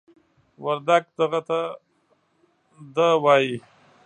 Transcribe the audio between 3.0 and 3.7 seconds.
وايي.